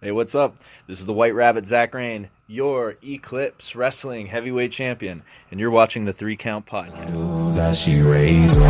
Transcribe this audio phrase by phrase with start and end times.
[0.00, 0.56] Hey, what's up?
[0.86, 6.04] This is the White Rabbit Zach Rain, your Eclipse Wrestling Heavyweight Champion, and you're watching
[6.04, 7.56] the Three Count Podcast.
[7.56, 8.68] that she raised one.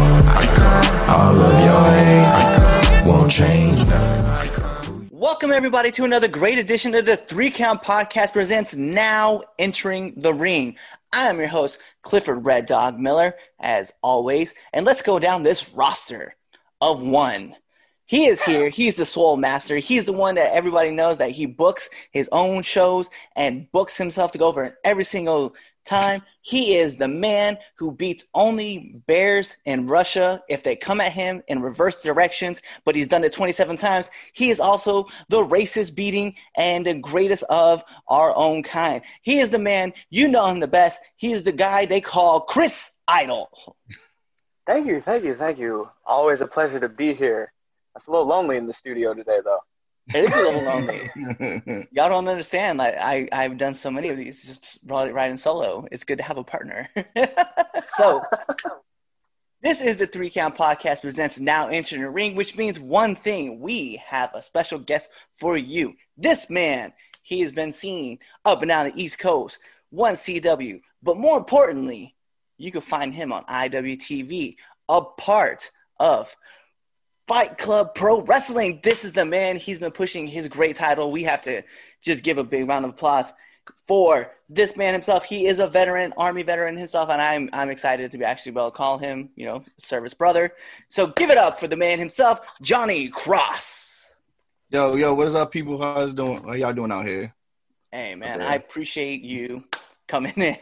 [1.10, 5.08] All of your hate won't change none.
[5.10, 10.32] Welcome, everybody, to another great edition of the Three Count Podcast presents Now Entering the
[10.32, 10.76] Ring.
[11.12, 15.74] I am your host, Clifford Red Dog Miller, as always, and let's go down this
[15.74, 16.34] roster
[16.80, 17.54] of one.
[18.08, 18.70] He is here.
[18.70, 19.76] He's the Swole Master.
[19.76, 24.32] He's the one that everybody knows that he books his own shows and books himself
[24.32, 25.54] to go over every single
[25.84, 26.20] time.
[26.40, 31.42] He is the man who beats only bears in Russia if they come at him
[31.48, 34.10] in reverse directions, but he's done it 27 times.
[34.32, 39.02] He is also the racist beating and the greatest of our own kind.
[39.20, 40.98] He is the man, you know him the best.
[41.16, 43.50] He is the guy they call Chris Idol.
[44.66, 45.90] Thank you, thank you, thank you.
[46.06, 47.52] Always a pleasure to be here.
[47.98, 49.58] It's a little lonely in the studio today, though.
[50.14, 51.10] It is a little lonely.
[51.90, 52.78] Y'all don't understand.
[52.78, 55.84] Like I, I've done so many of these, just riding solo.
[55.90, 56.88] It's good to have a partner.
[57.96, 58.22] so,
[59.62, 63.58] this is the Three Count Podcast presents Now Entering the Ring, which means one thing:
[63.58, 65.94] we have a special guest for you.
[66.16, 69.58] This man, he has been seen up and down the East Coast,
[69.90, 72.14] one CW, but more importantly,
[72.58, 74.54] you can find him on IWTV,
[74.88, 76.36] a part of
[77.28, 78.80] Fight Club Pro Wrestling.
[78.82, 79.56] This is the man.
[79.56, 81.12] He's been pushing his great title.
[81.12, 81.62] We have to
[82.00, 83.34] just give a big round of applause
[83.86, 85.24] for this man himself.
[85.24, 88.70] He is a veteran, Army veteran himself, and I'm I'm excited to be actually able
[88.70, 90.54] to call him, you know, service brother.
[90.88, 94.14] So give it up for the man himself, Johnny Cross.
[94.70, 95.78] Yo, yo, what is up, people?
[95.78, 96.42] How's doing?
[96.42, 97.34] How y'all doing out here?
[97.92, 98.48] Hey man, Okay.
[98.48, 99.64] I appreciate you
[100.06, 100.56] coming in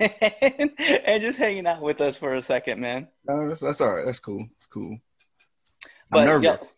[0.80, 3.06] and just hanging out with us for a second, man.
[3.24, 4.04] No, that's, that's all right.
[4.04, 4.44] That's cool.
[4.56, 4.98] It's cool.
[6.10, 6.76] But, I'm nervous.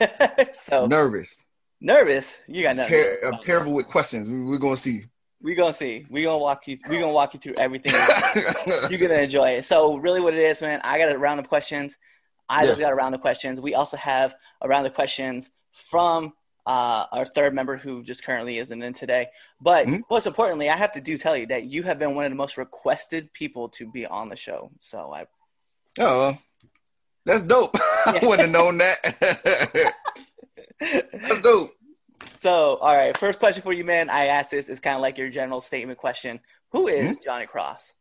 [0.52, 1.44] so nervous.
[1.80, 2.38] nervous.
[2.46, 2.92] You got nothing.
[2.92, 4.28] Ter- I'm terrible with questions.
[4.28, 5.04] We, we're gonna see.
[5.40, 6.06] We're gonna see.
[6.10, 6.78] We're gonna walk you.
[6.88, 7.94] we're gonna walk you through everything.
[8.90, 9.64] You're gonna enjoy it.
[9.64, 10.80] So really, what it is, man.
[10.84, 11.98] I got a round of questions.
[12.48, 13.60] I just got a round of questions.
[13.60, 16.34] We also have a round of questions from
[16.66, 19.28] uh, our third member who just currently isn't in today.
[19.60, 20.02] But Mhm.
[20.10, 22.36] most importantly, I have to do tell you that you have been one of the
[22.36, 24.70] most requested people to be on the show.
[24.80, 25.26] So I
[25.98, 26.36] oh,
[27.24, 27.76] that's dope.
[28.06, 29.92] I wouldn't have known that.
[31.12, 31.72] that's dope.
[32.40, 34.10] So, all right, first question for you, man.
[34.10, 34.68] I asked this.
[34.68, 36.40] It's kind of like your general statement question.
[36.72, 37.22] Who is Hmm?
[37.24, 37.94] Johnny Cross?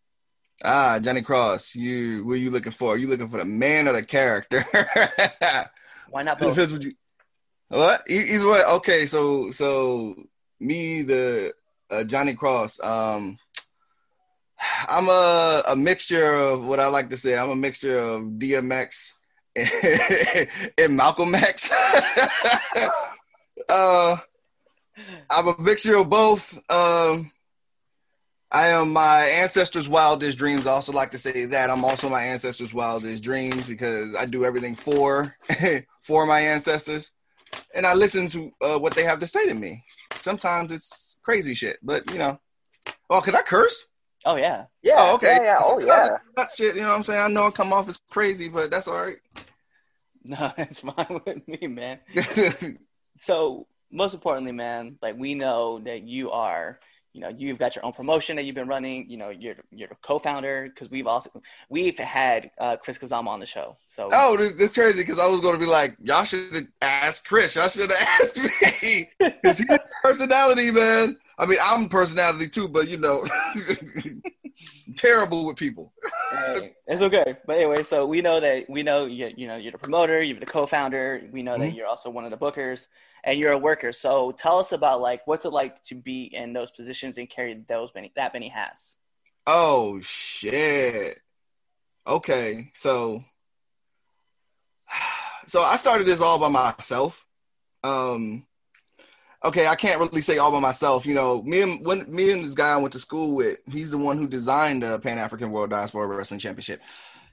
[0.63, 1.75] Ah, Johnny Cross.
[1.75, 2.93] You, what are you looking for?
[2.93, 4.63] Are you looking for the man or the character?
[6.09, 6.71] Why not It both?
[6.71, 6.93] what you.
[7.69, 8.03] What?
[8.09, 8.63] Either way.
[8.63, 10.15] Okay, so so
[10.59, 11.53] me, the
[11.89, 12.79] uh, Johnny Cross.
[12.81, 13.37] Um,
[14.87, 17.37] I'm a a mixture of what I like to say.
[17.37, 19.13] I'm a mixture of DMX
[19.55, 21.71] and, and Malcolm X.
[23.69, 24.17] uh,
[25.29, 26.57] I'm a mixture of both.
[26.71, 27.31] Um,
[28.51, 30.67] I am my ancestors' wildest dreams.
[30.67, 34.43] I also like to say that I'm also my ancestors' wildest dreams because I do
[34.43, 35.35] everything for
[36.01, 37.13] for my ancestors,
[37.73, 39.83] and I listen to uh, what they have to say to me.
[40.15, 42.39] Sometimes it's crazy shit, but you know.
[43.09, 43.87] Oh, can I curse?
[44.25, 44.65] Oh yeah.
[44.83, 45.35] Yeah, Oh, okay.
[45.37, 45.57] yeah, yeah.
[45.61, 46.09] Oh, yeah.
[46.35, 47.21] That shit, you know what I'm saying?
[47.21, 49.17] I know I come off as crazy, but that's all right.
[50.23, 51.97] No, it's fine with me, man.
[53.17, 56.79] So most importantly, man, like we know that you are,
[57.13, 59.09] you know, you've got your own promotion that you've been running.
[59.09, 61.29] You know, you're you're the co-founder because we've also
[61.69, 63.77] we've had uh, Chris Kazama on the show.
[63.85, 66.67] So oh, this, this crazy because I was going to be like, y'all should have
[66.81, 67.55] asked Chris.
[67.55, 71.17] Y'all should have asked me because he's a personality, man.
[71.37, 73.25] I mean, I'm a personality too, but you know,
[74.95, 75.93] terrible with people.
[76.31, 77.35] Hey, it's okay.
[77.45, 80.39] But anyway, so we know that we know you, you know you're the promoter, you're
[80.39, 81.29] the co-founder.
[81.31, 81.75] We know that Mhm.
[81.75, 82.87] you're also one of the bookers,
[83.23, 83.91] and you're a worker.
[83.91, 87.63] So tell us about like what's it like to be in those positions and carry
[87.67, 88.97] those many that many hats.
[89.45, 91.19] Oh shit.
[92.07, 93.23] Okay, so
[95.47, 97.25] so I started this all by myself.
[97.83, 98.45] Um
[99.43, 101.05] okay, I can't really say all by myself.
[101.05, 103.91] You know, me and when me and this guy I went to school with, he's
[103.91, 106.81] the one who designed the Pan African World Diaspora Wrestling Championship.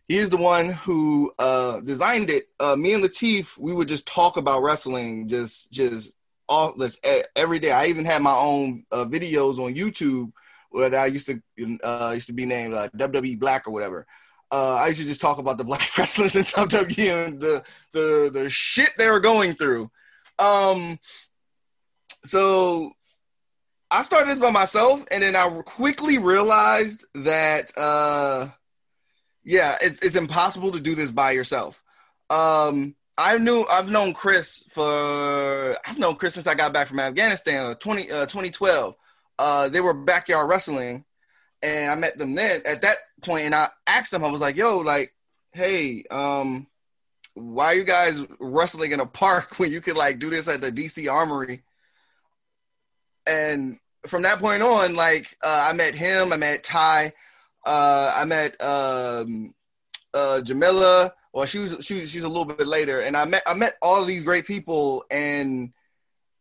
[0.06, 2.48] He's the one who uh designed it.
[2.58, 6.12] Uh me and Latif, we would just talk about wrestling just just
[6.48, 6.98] all this
[7.36, 7.72] every day.
[7.72, 10.32] I even had my own uh, videos on YouTube
[10.70, 14.06] what I used to uh, used to be named uh, WWE Black or whatever.
[14.50, 17.62] Uh, I used to just talk about the black wrestlers in WWE and the
[17.92, 19.90] the the shit they were going through.
[20.38, 20.98] Um,
[22.24, 22.92] so
[23.90, 28.48] I started this by myself, and then I quickly realized that uh,
[29.44, 31.82] yeah, it's it's impossible to do this by yourself.
[32.28, 37.00] Um, I knew I've known Chris for I've known Chris since I got back from
[37.00, 38.94] Afghanistan, uh, 20, uh, 2012.
[39.38, 41.04] Uh, they were backyard wrestling,
[41.62, 44.56] and I met them then at that point, and I asked them, I was like,
[44.56, 45.14] "Yo, like,
[45.52, 46.66] hey, um,
[47.32, 50.60] why are you guys wrestling in a park when you could like do this at
[50.60, 51.62] the DC Armory?"
[53.28, 57.12] And from that point on, like, uh, I met him, I met Ty,
[57.64, 59.54] uh, I met um,
[60.14, 61.12] uh, Jamila.
[61.32, 64.04] Well, she was she she's a little bit later, and I met I met all
[64.04, 65.72] these great people, and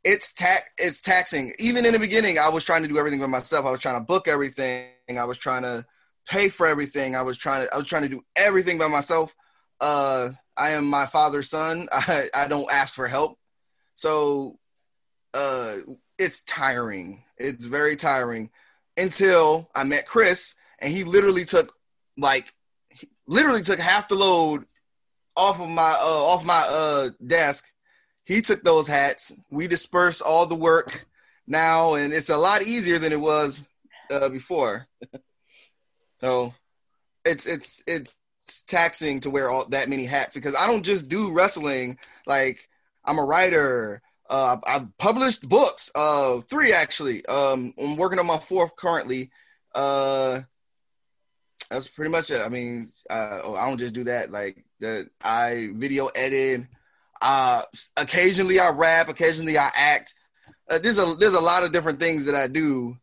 [0.03, 1.53] it's tax it's taxing.
[1.59, 3.65] Even in the beginning, I was trying to do everything by myself.
[3.65, 4.87] I was trying to book everything.
[5.09, 5.85] I was trying to
[6.29, 7.15] pay for everything.
[7.15, 9.35] I was trying to I was trying to do everything by myself.
[9.81, 11.89] Uh, I am my father's son.
[11.91, 13.37] I I don't ask for help,
[13.95, 14.57] so
[15.33, 15.75] uh,
[16.17, 17.23] it's tiring.
[17.37, 18.49] It's very tiring
[18.95, 21.73] until I met Chris, and he literally took
[22.17, 22.53] like
[23.27, 24.65] literally took half the load
[25.35, 27.71] off of my uh off my uh desk.
[28.25, 29.31] He took those hats.
[29.49, 31.05] We dispersed all the work
[31.45, 33.65] now, and it's a lot easier than it was
[34.11, 34.87] uh, before.
[36.21, 36.53] so
[37.23, 38.15] it's it's it's
[38.67, 41.97] taxing to wear all that many hats because I don't just do wrestling.
[42.25, 42.67] Like
[43.05, 44.01] I'm a writer.
[44.29, 45.89] Uh, I've published books.
[45.95, 47.25] Uh, three actually.
[47.25, 49.31] Um, I'm working on my fourth currently.
[49.73, 50.41] Uh,
[51.69, 52.41] that's pretty much it.
[52.41, 54.31] I mean, uh, I don't just do that.
[54.31, 56.67] Like that, I video edit.
[57.21, 57.61] Uh,
[57.95, 59.09] occasionally I rap.
[59.09, 60.13] Occasionally I act.
[60.69, 62.97] Uh, there's a there's a lot of different things that I do.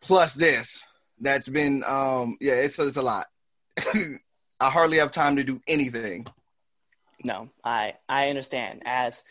[0.00, 0.82] Plus this,
[1.20, 3.26] that's been um yeah, it's it's a lot.
[4.60, 6.26] I hardly have time to do anything.
[7.24, 8.82] No, I I understand.
[8.84, 9.22] As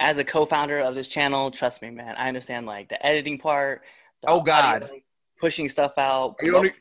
[0.00, 3.82] as a co-founder of this channel, trust me, man, I understand like the editing part.
[4.22, 4.82] the Oh, God.
[4.84, 4.96] audio,
[5.40, 6.36] pushing stuff out.
[6.40, 6.72] Are you only-.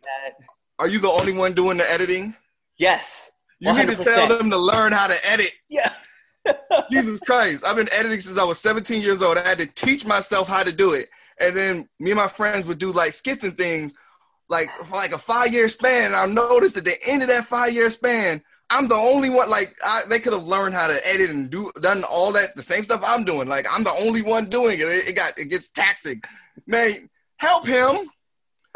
[0.80, 2.36] Are you the only one doing the editing?
[2.78, 3.32] Yes.
[3.60, 5.52] You need to tell them to learn how to edit.
[5.70, 5.94] Yeah.
[6.92, 7.66] Jesus Christ.
[7.66, 9.38] I've been editing since I was 17 years old.
[9.38, 11.10] I had to teach myself how to do it.
[11.40, 13.94] And then me and my friends would do like skits and things
[14.50, 16.08] like for like a five year span.
[16.08, 19.50] And I noticed at the end of that five year span, I'm the only one
[19.50, 22.64] like I, they could have learned how to edit and do done all that the
[22.64, 23.48] same stuff I'm doing.
[23.48, 24.88] Like I'm the only one doing it.
[24.88, 26.22] It, it got it gets taxing.
[26.68, 28.10] Man, help him,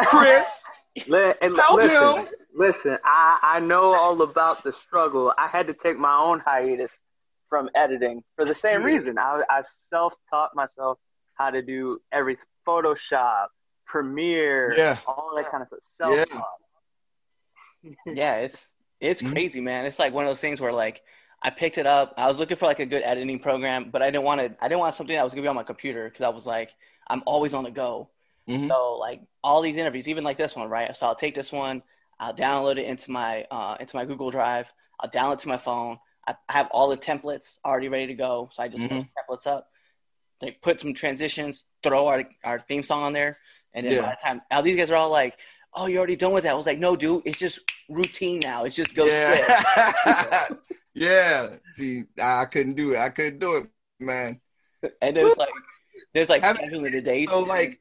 [0.05, 0.63] Chris.
[1.07, 2.27] Li- Help listen, him.
[2.53, 2.97] listen.
[3.03, 5.33] I I know all about the struggle.
[5.37, 6.91] I had to take my own hiatus
[7.47, 9.17] from editing for the same reason.
[9.17, 10.97] I I self taught myself
[11.35, 12.37] how to do every
[12.67, 13.47] Photoshop,
[13.85, 14.97] Premiere, Yeah.
[15.07, 16.13] all that kind of stuff.
[16.13, 17.93] Self taught.
[18.05, 18.67] yeah, it's
[18.99, 19.31] it's Mhm.
[19.31, 19.85] crazy, man.
[19.85, 21.03] It's like one of those things where like
[21.41, 22.13] I picked it up.
[22.17, 24.55] I was looking for like a good editing program, but I didn't want to.
[24.63, 26.73] I didn't want something that was gonna be on my computer because I was like,
[27.07, 28.09] I'm always on the go.
[28.47, 28.67] Mhm.
[28.67, 30.95] So like all these interviews, even like this one, right?
[30.97, 31.81] So I'll take this one,
[32.19, 34.71] I'll download it into my uh, into my Google Drive.
[34.99, 35.97] I'll download it to my phone.
[36.27, 38.89] I, I have all the templates already ready to go, so I just Mhm.
[38.89, 39.71] put the templates up.
[40.41, 43.39] They put some transitions, throw our our theme song on there,
[43.73, 44.01] and then Yeah.
[44.01, 45.37] by the time now these guys are all like,
[45.73, 48.65] "Oh, you're already done with that." I was like, "No, dude, it's just routine now.
[48.65, 49.11] It just goes.
[49.11, 50.47] Yeah.
[50.93, 51.47] yeah.
[51.71, 52.99] See, I couldn't do it.
[52.99, 53.67] I couldn't do it,
[53.99, 54.39] man.
[55.01, 55.49] And it's like
[56.13, 57.31] there's like scheduling the dates.
[57.31, 57.79] So like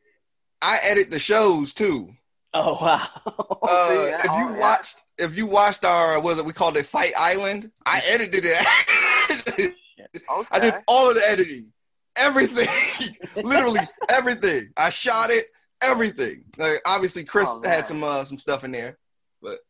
[0.61, 2.11] I edit the shows too.
[2.55, 3.06] oh wow,
[3.62, 4.58] Uh, see, if you yeah.
[4.58, 9.75] watched if you watched our was it we called it Fight Island, I edited it.
[10.31, 10.49] Okay.
[10.50, 11.73] I did all of the editing.
[12.19, 12.67] Everything.
[13.44, 14.70] Literally everything.
[14.76, 15.44] I shot it,
[15.82, 16.44] everything.
[16.56, 18.99] Like obviously Chris Oh, had some uh, some stuff in there.
[19.43, 19.61] But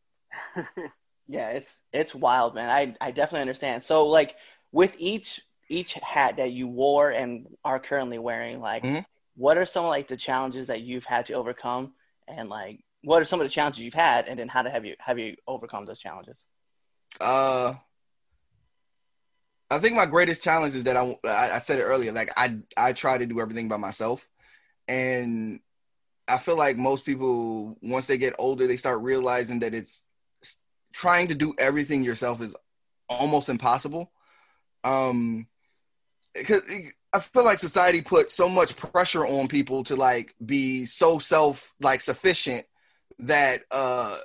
[1.27, 2.69] yeah, it's it's wild, man.
[2.69, 3.83] I I definitely understand.
[3.83, 4.35] So like
[4.71, 9.05] with each each hat that you wore and are currently wearing, like Mhm.
[9.35, 11.93] what are some of like the challenges that you've had to overcome
[12.27, 14.85] and like what are some of the challenges you've had and then how to have
[14.85, 16.45] you have you overcome those challenges?
[17.19, 17.75] Uh,
[19.69, 22.11] I think my greatest challenge is that I, I I said it earlier.
[22.11, 24.27] Like I I try to do everything by myself,
[24.87, 25.59] and
[26.29, 30.03] I feel like most people once they get older they start realizing that it's
[30.93, 32.55] trying to do everything yourself is
[33.09, 34.11] almost impossible.
[34.83, 35.47] Um,
[36.33, 36.61] because
[37.13, 41.73] I feel like society put so much pressure on people to like be so self
[41.81, 42.65] like sufficient
[43.19, 44.17] that uh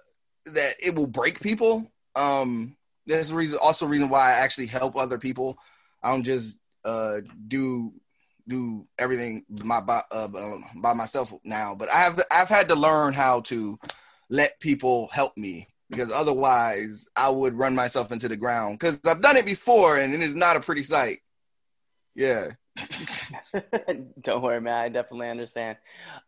[0.46, 1.90] that it will break people.
[2.14, 2.76] Um,
[3.08, 5.58] a reason, also reason why I actually help other people.
[6.02, 7.92] I don't just uh do
[8.48, 10.28] do everything my by, uh,
[10.76, 13.78] by myself now, but I have I've had to learn how to
[14.28, 19.20] let people help me because otherwise I would run myself into the ground because I've
[19.22, 21.20] done it before and it is not a pretty sight.
[22.14, 22.52] Yeah.
[24.20, 24.74] Don't worry, man.
[24.74, 25.78] I definitely understand.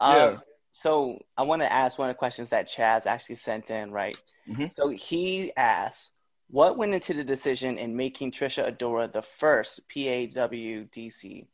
[0.00, 0.36] Um, Yeah.
[0.72, 4.16] So I want to ask one of the questions that Chaz actually sent in, right?
[4.46, 4.74] Mhm.
[4.74, 6.10] So he asked,
[6.48, 11.46] What went into the decision in making Trish Adora the first PAWDC?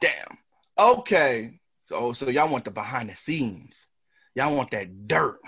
[0.00, 0.38] Damn.
[0.78, 1.60] Okay.
[1.86, 3.86] So so y'all want the behind the scenes.
[4.34, 5.38] Y'all want that dirt.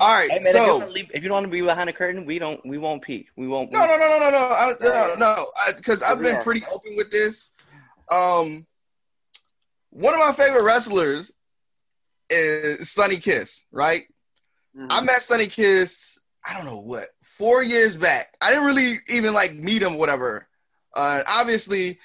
[0.00, 0.30] All right.
[0.30, 2.26] Hey man, if, you so leave, if you don't want to be behind the curtain,
[2.26, 2.60] we don't.
[2.66, 3.28] We won't peek.
[3.36, 3.72] We won't.
[3.72, 7.10] no, no, no, no, no, no, I, no, no, because I've been pretty open with
[7.10, 7.50] this.
[8.10, 8.66] Um,
[9.90, 11.32] one of my favorite wrestlers
[12.28, 14.04] is Sonny Kiss, right?
[14.76, 14.86] Mhm.
[14.90, 18.34] I met Sonny Kiss, I don't know what, four years back.
[18.40, 20.48] I didn't really even like meet him, whatever.
[20.94, 21.98] Uh, obviously,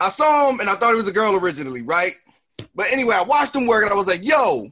[0.00, 2.12] I saw him and I thought he was a girl originally, right?
[2.74, 4.68] But anyway, I watched him work and I was like, yo,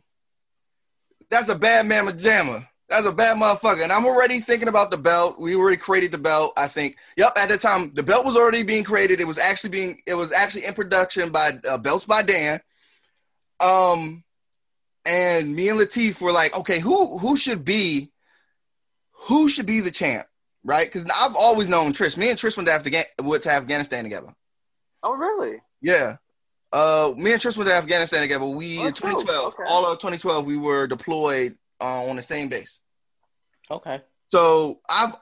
[1.30, 2.66] that's a bad mamma jamma.
[2.88, 3.82] That's a bad motherfucker.
[3.82, 5.40] And I'm already thinking about the belt.
[5.40, 6.96] We already created the belt, I think.
[7.16, 9.20] Yep, at the time, the belt was already being created.
[9.20, 12.60] It was actually being, it was actually in production by uh, Belts by Dan.
[13.58, 14.22] Um,
[15.06, 18.10] and me and Latif were like, okay, who who should be
[19.12, 20.26] who should be the champ,
[20.62, 20.86] right?
[20.86, 22.16] Because I've always known Trish.
[22.16, 24.34] Me and Trish went to, Afghan- went to Afghanistan together.
[25.04, 25.60] Oh, really?
[25.80, 26.16] Yeah.
[26.72, 28.44] Uh, me and Trish went to Afghanistan together.
[28.46, 29.54] We Oh, in 2012.
[29.54, 29.62] Okay.
[29.68, 32.80] all of 2012, we were deployed uh, on the same base.
[33.70, 34.00] Okay.
[34.32, 35.14] So I've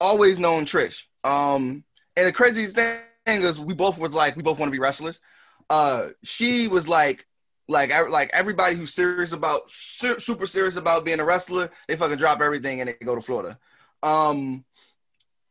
[0.00, 1.06] always known Trish.
[1.24, 1.82] Um,
[2.16, 5.20] and the craziest thing is we both was like we both want to be wrestlers.
[5.68, 7.26] Uh, she was like,
[7.68, 11.96] like, ev- like everybody who's serious about su- super serious about being a wrestler, they
[11.96, 13.58] fucking drop everything and they go to Florida.
[14.02, 14.64] Um,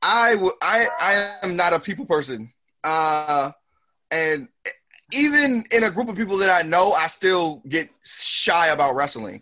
[0.02, 2.54] I w- I I am not a people person.
[2.84, 3.52] Uh,
[4.12, 4.48] and
[5.14, 9.42] even in a group of people that I know, I still get shy about wrestling.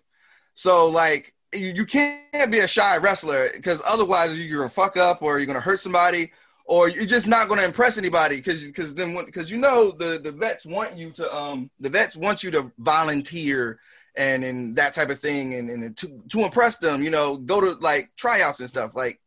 [0.53, 5.21] So like you, you can't be a shy wrestler because otherwise you're gonna fuck up
[5.21, 6.31] or you're gonna hurt somebody
[6.65, 10.31] or you're just not gonna impress anybody because because then because you know the the
[10.31, 13.79] vets want you to um the vets want you to volunteer
[14.15, 17.61] and and that type of thing and, and to to impress them you know go
[17.61, 19.19] to like tryouts and stuff like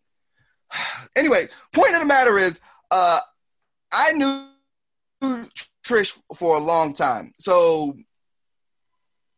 [1.17, 3.21] anyway point of the matter is uh
[3.93, 4.50] I knew
[5.23, 7.97] Trish for a long time so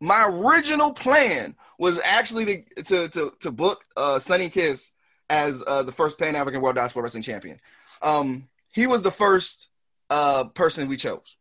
[0.01, 2.45] my original plan was actually
[2.77, 4.93] to to to, to book uh, Sonny Kiss
[5.31, 7.59] as uh, the first Pan African World Diaspora Wrestling Champion.
[8.03, 9.69] Um, he was the first
[10.11, 11.37] uh, person we chose.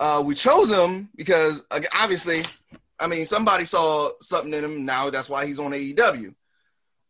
[0.00, 2.40] Uh, we chose him because uh, obviously,
[2.98, 4.84] I mean, somebody saw something in him.
[4.84, 6.34] Now that's why he's on AEW.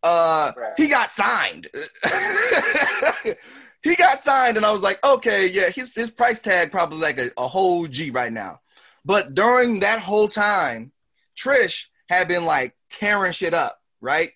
[0.03, 0.73] Uh, Right.
[0.77, 1.69] he got signed.
[3.83, 7.19] he got signed, and I was like, okay, yeah, his his price tag probably like
[7.19, 8.61] a, a whole G right now.
[9.05, 10.93] But during that whole time,
[11.37, 14.31] Trish had been like tearing shit up, right?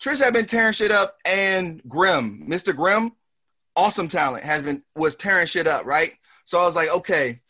[0.00, 2.74] Trish had been tearing shit up, and Grim, Mr.
[2.74, 3.12] Grim,
[3.76, 6.12] awesome talent, has been was tearing shit up, right?
[6.44, 7.40] So I was like, okay,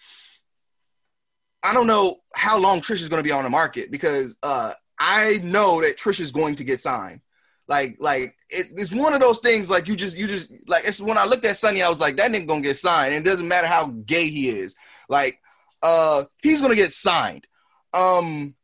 [1.62, 4.72] I don't know how long Trish is going to be on the market because uh,
[4.98, 7.20] I know that Trish is going to get signed.
[7.68, 9.70] Like, like it, it's one of those things.
[9.70, 12.16] Like you just, you just like it's when I looked at Sonny, I was like,
[12.16, 13.14] that nigga gonna get signed.
[13.14, 14.74] And it doesn't matter how gay he is.
[15.08, 15.40] Like,
[15.82, 17.46] uh, he's gonna get signed.
[17.94, 18.54] Um,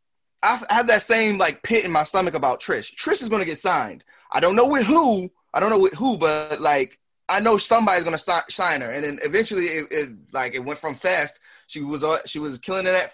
[0.42, 2.94] I have that same like pit in my stomach about Trish.
[2.94, 4.04] Trish is gonna get signed.
[4.30, 5.30] I don't know with who.
[5.54, 8.90] I don't know with who, but like I know somebody's gonna si- sign her.
[8.90, 11.40] And then eventually, it, it like it went from fast.
[11.66, 13.12] She was uh, she was killing it at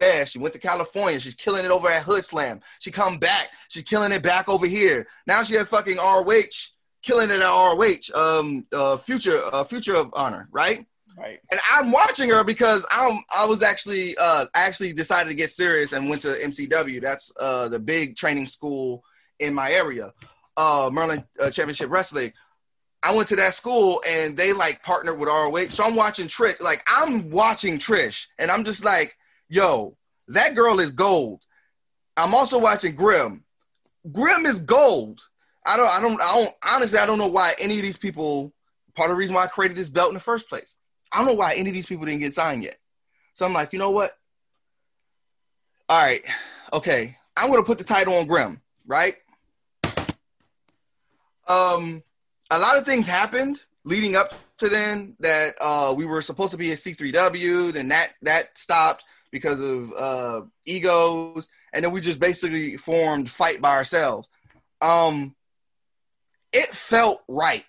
[0.00, 0.32] fast.
[0.32, 1.20] She went to California.
[1.20, 2.60] She's killing it over at Hood Slam.
[2.80, 3.48] She come back.
[3.68, 5.06] She's killing it back over here.
[5.26, 6.42] Now she had fucking ROH,
[7.02, 8.14] killing it at ROH.
[8.14, 10.86] Um, uh, future, uh, future of honor, right?
[11.16, 11.40] Right.
[11.50, 15.92] and I'm watching her because I'm I was actually uh actually decided to get serious
[15.92, 17.02] and went to MCW.
[17.02, 19.02] That's uh the big training school
[19.40, 20.12] in my area,
[20.56, 22.32] uh Maryland uh, Championship Wrestling.
[23.02, 25.68] I went to that school and they like partnered with ROH.
[25.70, 29.16] So I'm watching Trish, like I'm watching Trish, and I'm just like,
[29.48, 29.96] yo,
[30.28, 31.42] that girl is gold.
[32.16, 33.44] I'm also watching Grim.
[34.10, 35.20] Grim is gold.
[35.66, 36.54] I don't, I don't, I don't.
[36.74, 38.52] Honestly, I don't know why any of these people.
[38.94, 40.76] Part of the reason why I created this belt in the first place.
[41.12, 42.78] I don't know why any of these people didn't get signed yet.
[43.34, 44.16] So I'm like, you know what?
[45.88, 46.20] All right,
[46.72, 47.16] okay.
[47.36, 49.14] I'm gonna put the title on Grim, right?
[51.46, 52.02] Um,
[52.50, 56.58] a lot of things happened leading up to then that uh, we were supposed to
[56.58, 62.20] be a C3W, then that that stopped because of uh, egos, and then we just
[62.20, 64.28] basically formed Fight by ourselves.
[64.80, 65.34] Um,
[66.52, 67.64] it felt right.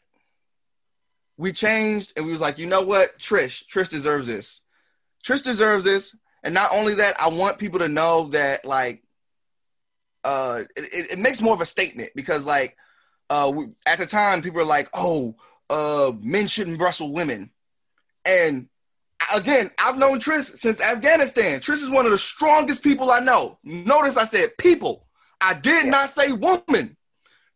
[1.37, 4.61] We changed, and we was like, you know what, Trish, Trish deserves this.
[5.25, 9.03] Trish deserves this, and not only that, I want people to know that like,
[10.23, 12.75] uh, it, it makes more of a statement because like
[13.29, 15.35] uh, we, at the time, people were like, "Oh,
[15.69, 17.51] uh, men shouldn't wrestle women,"
[18.25, 18.67] and
[19.35, 21.59] again, I've known Trish since Afghanistan.
[21.59, 23.57] Trish is one of the strongest people I know.
[23.63, 25.07] Notice I said people.
[25.41, 26.97] I did not say woman.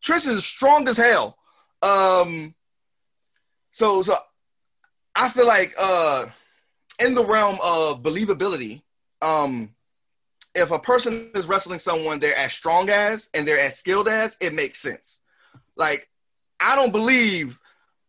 [0.01, 1.38] Trish is strong as hell.
[1.82, 2.53] Um,
[3.72, 4.15] so so
[5.15, 6.25] I feel like uh,
[7.03, 8.82] in the realm of believability,
[9.22, 9.70] um,
[10.55, 14.38] if a person is wrestling someone they're as strong as and they're as skilled as,
[14.39, 15.20] it makes sense.
[15.75, 16.10] Like
[16.60, 17.60] I don't believe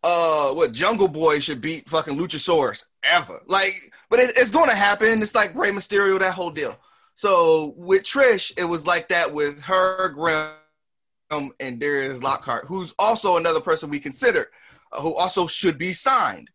[0.05, 3.41] uh what Jungle Boy should beat fucking Luchasaurus ever.
[3.47, 3.75] Like,
[4.11, 5.23] but it, it's going to happen.
[5.23, 6.77] It's like Rey Mysterio, that whole deal.
[7.15, 13.39] So with Trish, it was like that with her, Grim, and Darius Lockhart, who's also
[13.39, 14.51] another person we consider,
[14.93, 16.51] uh, who also should be signed.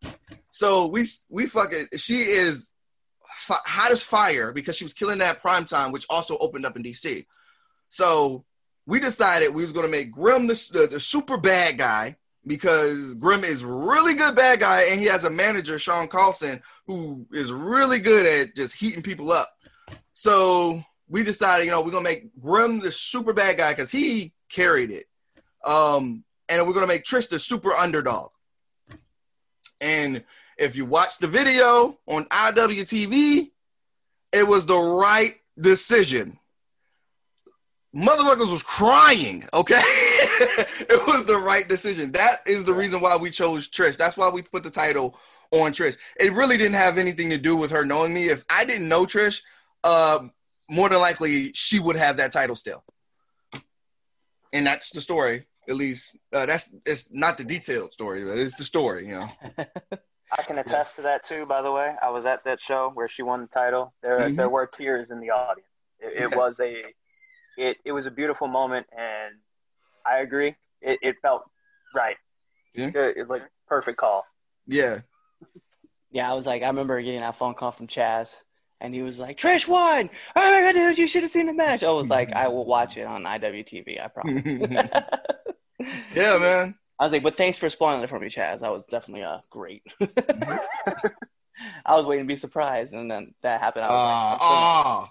[0.52, 2.74] So we we fucking she is
[3.50, 6.84] hot as fire because she was killing that prime time, which also opened up in
[6.84, 7.26] DC.
[7.90, 8.46] So
[8.86, 12.18] we decided we was to make Grim the, the, the super bad guy
[12.50, 17.28] because Grim is really good bad guy and he has a manager Sean Carlson who
[17.32, 19.50] is really good at just heating people up.
[20.14, 24.34] So we decided, you know, we're gonna make Grim the super bad guy because he
[24.50, 25.06] carried it,
[25.64, 28.32] um, and we're gonna make Trish the super underdog.
[29.80, 30.24] And
[30.58, 33.52] if you watch the video on IWTV,
[34.34, 36.40] it was the right decision.
[37.96, 39.82] Motherfuckers was crying, okay?
[39.84, 42.12] it was the right decision.
[42.12, 43.98] That is the reason why we chose Trish.
[43.98, 45.18] That's why we put the title
[45.52, 45.98] on Trish.
[46.20, 48.30] It really didn't have anything to do with her knowing me.
[48.30, 49.42] If I didn't know Trish,
[49.84, 50.28] uh,
[50.70, 52.84] more than likely she would have that title still.
[54.54, 55.46] And that's the story.
[55.68, 59.08] At least uh, that's it's not the detailed story, but it's the story.
[59.08, 59.28] You know.
[60.38, 61.46] I can attest to that too.
[61.48, 63.94] By the way, I was at that show where she won the title.
[64.02, 64.36] There, Mhm.
[64.36, 65.68] there were tears in the audience.
[66.00, 66.36] It, it Okay.
[66.36, 66.84] was a,
[67.60, 69.36] it, it was a beautiful moment, and
[70.06, 70.56] I agree.
[70.82, 71.44] It, it felt
[71.94, 72.16] right.
[72.74, 72.88] Yeah.
[72.88, 74.26] It, it like perfect call.
[74.66, 75.00] Yeah.
[76.12, 78.36] Yeah, I was like, I remember getting that phone call from Chaz,
[78.82, 80.10] and he was like, "Trish won!
[80.36, 82.66] Oh my god, dude, you should have seen the match." I was like, I will
[82.66, 84.04] watch it on IWTV.
[84.04, 84.44] I promise.
[86.16, 86.76] yeah, man.
[87.00, 88.60] I was like, but thanks for spoiling it for me, Chaz.
[88.62, 89.84] That was definitely uh, great.
[91.86, 93.86] I was waiting to be surprised, and then that happened.
[93.86, 95.08] I was Ah, like, I'm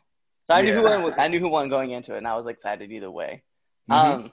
[0.49, 0.55] so-.
[0.57, 1.15] I knew who won.
[1.19, 3.43] I knew who won going into it, and I was excited either way.
[3.91, 3.95] Mhm.
[3.95, 4.33] Um,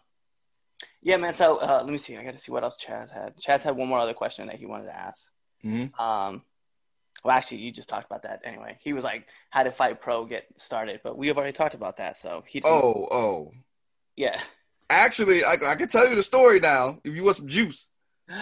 [1.02, 1.34] yeah, man.
[1.34, 2.18] So uh, let me see.
[2.18, 3.36] I got to see what else Chaz had.
[3.38, 5.30] Chaz had one more other question that he wanted to ask.
[5.64, 5.98] Mhm.
[6.00, 6.44] Um,
[7.24, 8.78] well, actually, you just talked about that anyway.
[8.82, 11.98] He was like, "How did Fight Pro get started?" But we have already talked about
[11.98, 12.62] that, so he.
[12.64, 13.52] Oh, oh.
[14.16, 14.40] yeah.
[14.90, 17.00] Actually, I, I can tell you the story now.
[17.04, 17.88] If you want some juice,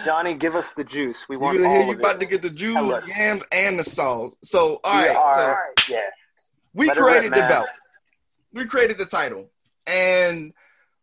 [0.04, 1.16] Johnny, give us the juice.
[1.28, 3.06] We want gonna all hear you of about to get the juice, Tell us.
[3.06, 4.36] yams, and the salt.
[4.42, 5.10] So, all right.
[5.10, 6.00] We are, So yeah.
[6.74, 7.68] We it created the belt.
[8.52, 9.50] We created the title,
[9.86, 10.52] and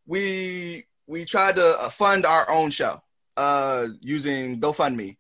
[0.06, 3.02] we we tried to uh, fund our own show
[3.38, 5.18] uh, using GoFundMe.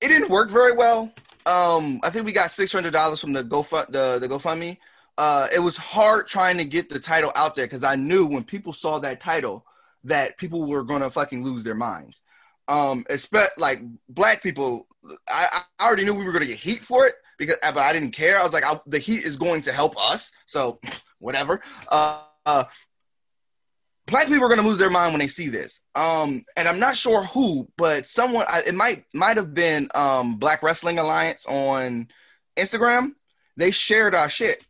[0.00, 1.12] It didn't work very well.
[1.46, 4.78] Um, I think we got six hundred dollars from the GoFund the, the GoFundMe.
[5.16, 8.44] Uh, it was hard trying to get the title out there because I knew when
[8.44, 9.64] people saw that title
[10.04, 12.20] that people were gonna fucking lose their minds.
[12.68, 14.86] Um, expect like black people.
[15.28, 18.10] I, I already knew we were gonna get heat for it because, but I didn't
[18.10, 18.38] care.
[18.38, 20.80] I was like, I, the heat is going to help us, so
[21.18, 21.62] whatever.
[21.88, 22.64] Uh, uh,
[24.06, 25.80] black people are gonna lose their mind when they see this.
[25.94, 28.46] Um, and I'm not sure who, but someone.
[28.48, 32.08] I, it might might have been um Black Wrestling Alliance on
[32.56, 33.12] Instagram.
[33.56, 34.64] They shared our shit.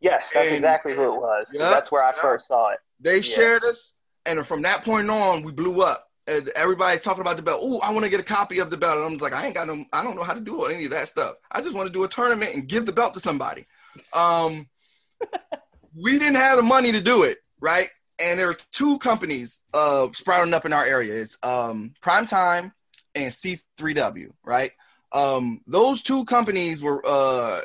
[0.00, 1.46] Yes, that's And- exactly who it was.
[1.52, 1.70] Yeah.
[1.70, 2.78] That's where I first saw it.
[3.00, 3.94] They shared us,
[4.26, 6.09] and from that point on, we blew up.
[6.54, 7.60] Everybody's talking about the belt.
[7.62, 8.98] Oh, I want to get a copy of the belt.
[8.98, 10.90] And I'm like, I ain't got no, I don't know how to do any of
[10.92, 11.36] that stuff.
[11.50, 13.66] I just want to do a tournament and give the belt to somebody.
[14.12, 14.68] Um,
[15.96, 17.88] we didn't have the money to do it, right?
[18.22, 21.14] And there are two companies uh, sprouting up in our area.
[21.14, 22.72] It's um, Prime Time
[23.14, 24.72] and C3W, right?
[25.12, 27.62] Um, those two companies were uh,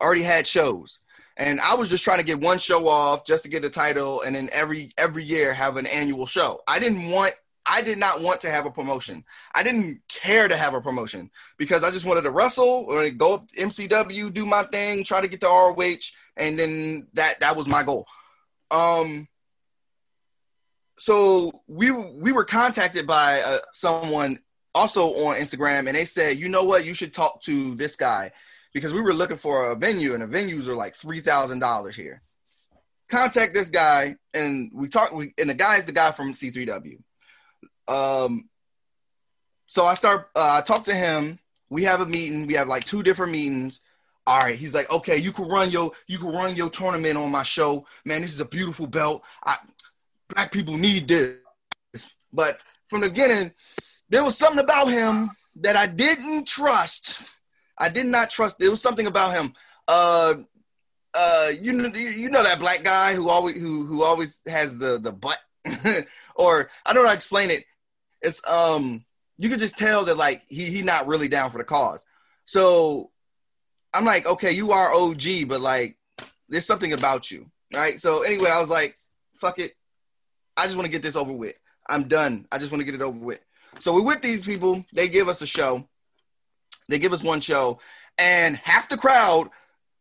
[0.00, 1.00] already had shows
[1.38, 4.22] and I was just trying to get one show off just to get a title,
[4.22, 6.60] and then every every year have an annual show.
[6.66, 7.34] I didn't want,
[7.68, 9.24] I did not want to have a promotion.
[9.54, 13.34] I didn't care to have a promotion because I just wanted to wrestle or go
[13.34, 17.68] up MCW, do my thing, try to get to ROH, and then that that was
[17.68, 18.06] my goal.
[18.70, 19.28] Um,
[20.98, 24.38] so we we were contacted by uh, someone
[24.74, 28.30] also on Instagram, and they said, you know what, you should talk to this guy
[28.72, 31.96] because we were looking for a venue and the venues are like three thousand dollars
[31.96, 32.22] here.
[33.10, 35.14] Contact this guy and we talked.
[35.14, 36.98] We, and the guy is the guy from C3W.
[37.88, 38.48] Um,
[39.66, 40.30] so I start.
[40.34, 41.38] Uh, I talk to him.
[41.70, 42.46] We have a meeting.
[42.46, 43.80] We have like two different meetings.
[44.26, 47.30] All right, he's like, okay, you can run your you can run your tournament on
[47.30, 48.20] my show, man.
[48.20, 49.22] This is a beautiful belt.
[49.44, 49.56] I,
[50.28, 52.16] black people need this.
[52.32, 53.52] But from the beginning,
[54.10, 57.28] there was something about him that I didn't trust.
[57.78, 58.58] I did not trust.
[58.58, 59.54] There was something about him.
[59.86, 60.34] Uh,
[61.14, 64.98] uh, you know, you know that black guy who always who who always has the
[64.98, 65.38] the butt,
[66.34, 67.64] or I don't know how to explain it.
[68.22, 69.04] It's um,
[69.38, 72.04] you could just tell that like he he not really down for the cause.
[72.44, 73.10] So
[73.94, 75.96] I'm like, okay, you are OG, but like,
[76.48, 78.00] there's something about you, right?
[78.00, 78.98] So anyway, I was like,
[79.36, 79.72] fuck it,
[80.56, 81.54] I just want to get this over with.
[81.88, 82.46] I'm done.
[82.52, 83.40] I just want to get it over with.
[83.78, 84.84] So we're with these people.
[84.92, 85.88] They give us a show.
[86.88, 87.80] They give us one show,
[88.18, 89.50] and half the crowd,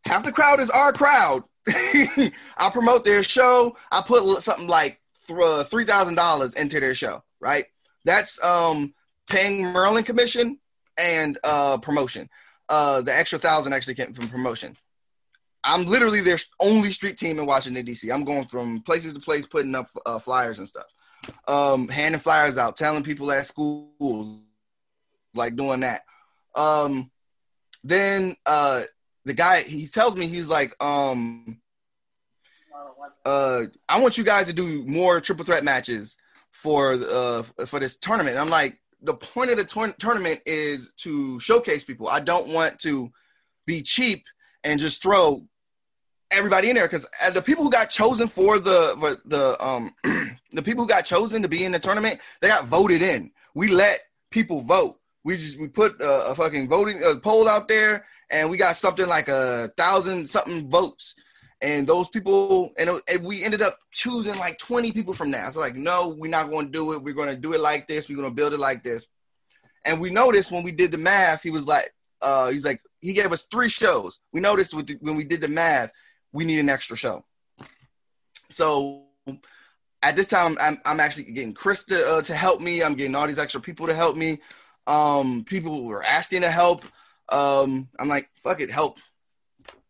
[0.06, 1.43] half the crowd is our crowd.
[1.67, 3.77] I promote their show.
[3.91, 7.23] I put something like three thousand dollars into their show.
[7.39, 7.65] Right.
[8.08, 8.93] That's um
[9.30, 10.60] paying Maryland commission
[10.98, 12.30] and uh promotion.
[12.70, 14.74] Uh, the extra thousand actually came from promotion.
[15.63, 18.10] I'm literally their only street team in Washington D.C.
[18.10, 20.86] I'm going from places to place, putting up uh, flyers and stuff,
[21.48, 24.39] um, handing flyers out, telling people at schools,
[25.34, 26.04] like doing that.
[26.56, 27.12] Um,
[27.84, 28.84] then uh,
[29.26, 31.60] the guy he tells me he's like, um,
[33.26, 36.17] uh, I want you guys to do more triple threat matches
[36.58, 38.36] for uh for this tournament.
[38.36, 42.08] And I'm like, the point of the tour- tournament is to showcase people.
[42.08, 43.12] I don't want to
[43.67, 44.26] be cheap
[44.63, 45.43] and just throw
[46.32, 49.93] everybody in there because the people who got chosen for the for the um
[50.52, 53.32] the people who got chosen to be in the tournament they got voted in.
[53.54, 54.00] We let
[54.32, 55.00] people vote.
[55.24, 58.78] We just we put a, a fucking voting a poll out there and we got
[58.78, 61.13] something like a thousand something votes.
[61.62, 65.54] And those people, and, and we ended up choosing like 20 people from that.
[65.54, 67.02] So like, no, we're not going to do it.
[67.02, 68.08] We're going to do it like this.
[68.08, 69.08] We're going to build it like this.
[69.86, 71.91] And we noticed when we did the math, he was like,
[72.22, 74.20] uh, he's like, he gave us three shows.
[74.34, 75.91] We noticed the, when we did the math,
[76.32, 77.24] we need an extra show.
[78.50, 79.06] So
[80.04, 82.84] at this time, I'm, I'm actually getting Chris to, uh, to help me.
[82.84, 84.39] I'm getting all these extra people to help me.
[84.86, 86.86] Um, people were asking to help.
[87.30, 89.00] Um, I'm like, fuck it, help.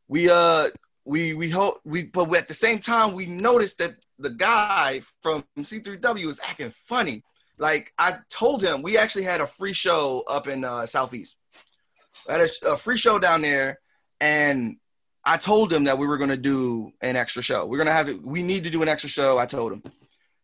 [0.07, 0.69] We uh
[1.07, 5.43] we we hope we but at the same time we noticed that the guy from
[5.57, 7.23] C3W was acting funny.
[7.57, 11.37] Like I told him, we actually had a free show up in uh, Southeast.
[12.29, 13.79] I had a, a free show down there,
[14.19, 14.77] and
[15.25, 17.65] I told him that we were to do an extra show.
[17.65, 18.19] We're to have to.
[18.23, 19.37] We need to do an extra show.
[19.37, 19.83] I told him.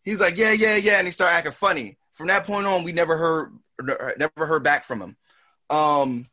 [0.04, 1.98] He's like, yeah, yeah, yeah, and he started acting funny.
[2.14, 3.52] From that point on, we never heard
[4.18, 5.18] never heard back from him.
[5.70, 6.28] Um,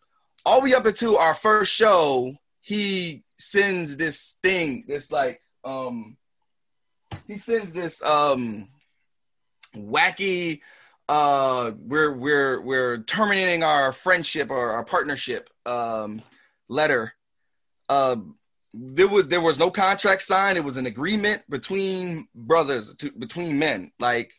[0.47, 6.17] all we up into our first show, he sends this thing, this like um
[7.27, 8.69] he sends this um
[9.75, 10.61] wacky
[11.09, 16.21] uh we're we're we're terminating our friendship or our partnership um
[16.69, 17.15] letter.
[17.89, 18.17] Uh
[18.73, 23.59] there was there was no contract signed, it was an agreement between brothers to, between
[23.59, 23.91] men.
[23.99, 24.33] Like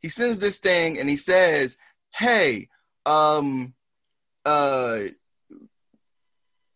[0.00, 1.76] he sends this thing and he says,
[2.14, 2.68] "Hey,
[3.04, 3.74] um
[4.46, 5.00] uh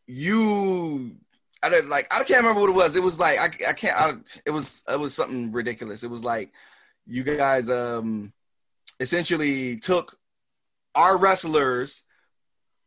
[0.07, 1.17] you
[1.63, 2.97] I didn't like I can't remember what it was.
[2.97, 4.15] It was like I, I can't I,
[4.47, 6.03] it was it was something ridiculous.
[6.03, 6.53] It was like
[7.07, 8.33] you guys um
[9.01, 10.19] essentially took
[10.95, 12.03] our wrestlers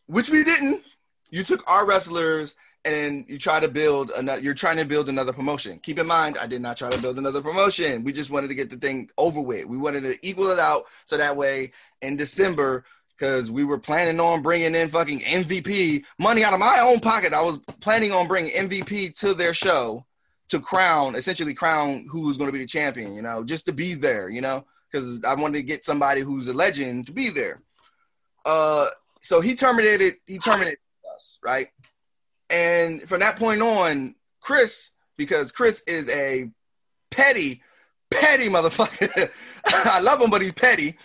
[0.07, 0.83] which we didn't.
[1.29, 5.33] You took our wrestlers and you try to build another you're trying to build another
[5.33, 5.79] promotion.
[5.79, 8.03] Keep in mind I did not try to build another promotion.
[8.03, 9.65] We just wanted to get the thing over with.
[9.65, 12.85] We wanted to equal it out so that way in December
[13.21, 17.35] because we were planning on bringing in fucking MVP money out of my own pocket.
[17.35, 20.07] I was planning on bringing MVP to their show
[20.49, 23.93] to crown, essentially crown who's going to be the champion, you know, just to be
[23.93, 27.61] there, you know, because I wanted to get somebody who's a legend to be there.
[28.43, 28.87] Uh,
[29.21, 30.79] so he terminated, he terminated
[31.15, 31.67] us, right?
[32.49, 36.49] And from that point on, Chris, because Chris is a
[37.11, 37.61] petty,
[38.09, 39.29] petty motherfucker.
[39.67, 40.97] I love him, but he's petty.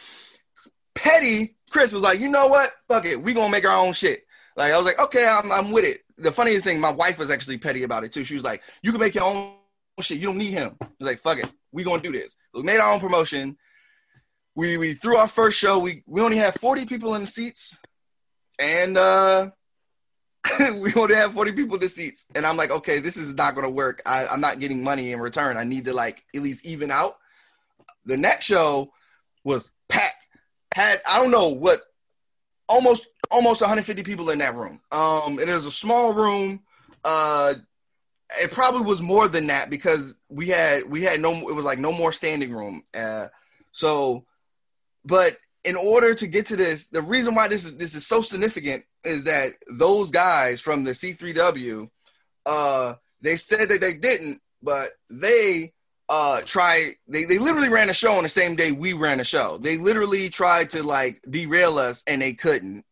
[0.95, 2.71] Petty Chris was like, you know what?
[2.89, 3.23] Fuck it.
[3.23, 4.25] We gonna make our own shit.
[4.57, 6.01] Like I was like, okay, I'm, I'm with it.
[6.17, 8.25] The funniest thing, my wife was actually petty about it too.
[8.25, 9.53] She was like, you can make your own
[10.01, 10.17] shit.
[10.17, 10.75] You don't need him.
[10.81, 11.53] I was like, fuck it.
[11.73, 12.35] We gonna do this.
[12.55, 13.59] So we made our own promotion.
[14.55, 15.79] We we threw our first show.
[15.79, 17.77] We we only had 40 people in the seats,
[18.59, 19.51] and uh
[20.77, 22.25] we only have 40 people in the seats.
[22.35, 24.01] And I'm like, okay, this is not gonna work.
[24.07, 25.59] I, I'm not getting money in return.
[25.59, 27.17] I need to like at least even out.
[28.07, 28.93] The next show
[29.45, 30.26] was packed
[30.77, 31.81] had I don't know what
[32.69, 34.79] almost almost 150 people in that room.
[34.93, 36.61] Um, it is a small room.
[37.03, 37.55] Uh,
[38.43, 41.79] it probably was more than that because we had we had no it was like
[41.79, 42.83] no more standing room.
[42.95, 43.29] Uh,
[43.73, 44.27] so,
[45.03, 48.21] but in order to get to this, the reason why this is this is so
[48.21, 51.89] significant is that those guys from the C3W,
[52.45, 55.73] uh, they said that they didn't, but they
[56.09, 59.25] uh try they, they literally ran a show on the same day we ran a
[59.25, 62.85] show they literally tried to like derail us and they couldn't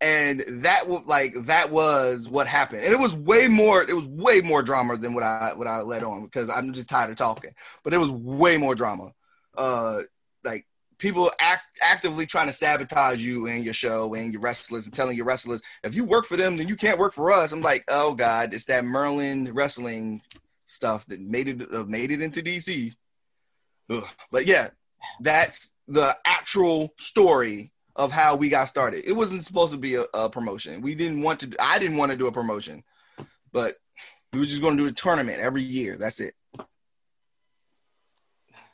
[0.00, 3.82] and that was like that was what happened, and it was way more.
[3.82, 6.88] It was way more drama than what I what I let on because I'm just
[6.88, 7.50] tired of talking.
[7.82, 9.12] But it was way more drama.
[9.56, 10.02] Uh,
[10.44, 10.66] like
[10.98, 15.16] people act actively trying to sabotage you and your show and your wrestlers and telling
[15.16, 17.50] your wrestlers if you work for them then you can't work for us.
[17.50, 20.22] I'm like, oh god, it's that Maryland wrestling
[20.68, 22.94] stuff that made it uh, made it into DC.
[23.90, 24.04] Ugh.
[24.30, 24.68] But yeah,
[25.20, 29.04] that's the actual story of how we got started.
[29.04, 30.80] It wasn't supposed to be a, a promotion.
[30.80, 31.56] We didn't want to.
[31.58, 32.84] I didn't want to do a promotion,
[33.52, 33.76] but
[34.32, 35.96] we were just going to do a tournament every year.
[35.96, 36.34] That's it.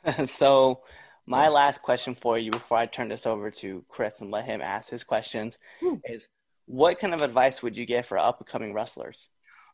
[0.25, 0.81] so
[1.25, 4.61] my last question for you before I turn this over to Chris and let him
[4.61, 5.99] ask his questions Woo.
[6.05, 6.27] is
[6.67, 9.29] what kind of advice would you give for up and coming wrestlers?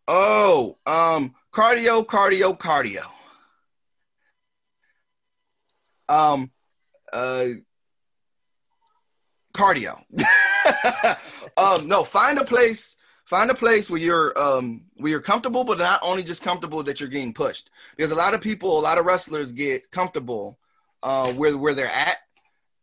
[0.08, 3.04] Oh, um, cardio, cardio, cardio.
[6.10, 6.52] Um,
[7.12, 7.46] uh,
[9.54, 10.04] cardio.
[11.58, 12.98] um, no, find a place.
[13.26, 17.00] Find a place where you're um where you're comfortable, but not only just comfortable that
[17.00, 17.70] you're getting pushed.
[17.96, 20.60] Because a lot of people, a lot of wrestlers get comfortable
[21.02, 22.18] uh, where where they're at,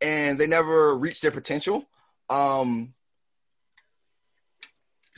[0.01, 1.87] and they never reach their potential.
[2.31, 2.95] Um,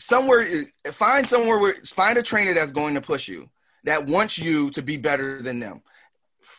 [0.01, 3.49] somewhere, find somewhere where find a trainer that's going to push you,
[3.85, 5.83] that wants you to be better than them.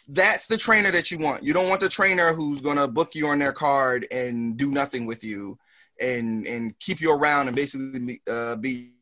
[0.07, 1.43] That's the trainer that you want.
[1.43, 4.71] You don't want the trainer who's going to book you on their card and do
[4.71, 5.57] nothing with you,
[5.99, 8.93] and and keep you around and basically uh, be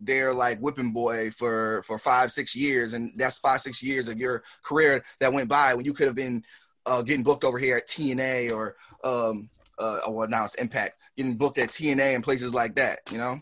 [0.00, 4.18] their like whipping boy for for five six years and that's five six years of
[4.18, 6.42] your career that went by when you could have been
[6.84, 11.36] uh, getting booked over here at TNA or um uh well now it's Impact getting
[11.36, 13.40] booked at TNA and places like that you know?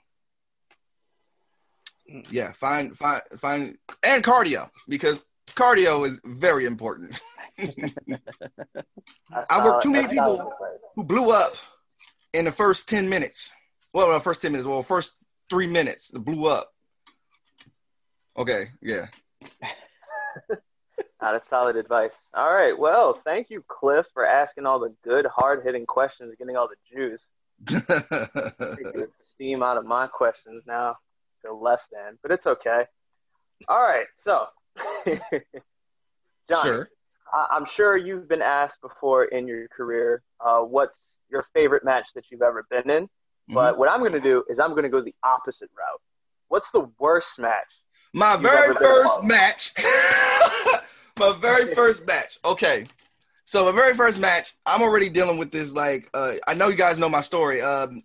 [2.31, 7.21] Yeah find find find and cardio because cardio is very important.
[9.49, 10.53] I worked too many people.
[10.97, 11.55] who blew up
[12.33, 13.51] in the first 10 minutes.
[13.93, 15.15] Well the first 10 minutes well first
[15.49, 16.73] three minutes blew up.
[18.37, 19.07] Okay yeah
[21.25, 22.11] Ah, that's solid advice.
[22.35, 22.79] All right.
[22.79, 26.95] Well, thank you, Cliff, for asking all the good, hard hitting questions, getting all the
[26.95, 27.21] juice.
[27.65, 30.99] The steam out of my questions now.
[31.41, 32.83] Feel less than, but it's okay.
[33.69, 34.05] All right.
[34.25, 34.47] So,
[36.53, 36.91] John, sure
[37.33, 40.97] I- I'm sure you've been asked before in your career, uh, what's
[41.31, 43.05] your favorite match that you've ever been in?
[43.05, 43.55] Mm-hmm.
[43.55, 46.03] But what I'm going to do is I'm going to go the opposite route.
[46.49, 47.65] What's the worst match?
[48.13, 49.73] My very first match.
[51.19, 52.39] my very first match.
[52.45, 52.87] Okay.
[53.47, 55.75] So my very first match, I'm already dealing with this.
[55.75, 57.61] Like, uh, I know you guys know my story.
[57.61, 58.03] Um,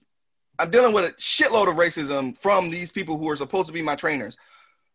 [0.59, 3.81] I'm dealing with a shitload of racism from these people who are supposed to be
[3.81, 4.37] my trainers.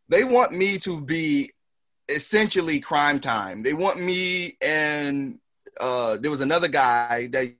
[0.09, 1.51] They want me to be
[2.11, 3.63] essentially crime time.
[3.63, 5.39] They want me and
[5.81, 7.55] uh, there was another guy that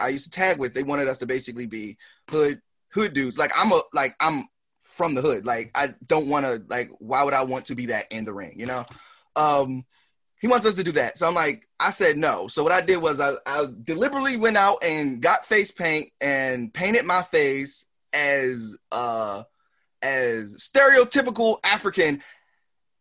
[0.00, 0.74] I used to tag with.
[0.74, 1.96] They wanted us to basically be
[2.28, 3.38] hood hood dudes.
[3.38, 4.48] Like I'm a like I'm
[4.98, 5.46] from the hood.
[5.46, 8.32] Like I don't want to like why would I want to be that in the
[8.34, 8.84] ring, you know?
[9.36, 9.86] Um
[10.40, 11.18] he wants us to do that.
[11.18, 12.46] So I'm like, I said no.
[12.48, 16.74] So what I did was I, I deliberately went out and got face paint and
[16.74, 19.44] painted my face as uh
[20.02, 22.20] as stereotypical African